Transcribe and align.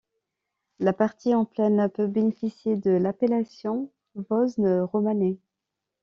La 0.79 0.93
partie 0.93 1.35
en 1.35 1.45
plaine 1.45 1.87
peut 1.93 2.07
bénéficier 2.07 2.75
de 2.75 2.89
l'appellation 2.89 3.91
Vosne-romanée. 4.15 5.37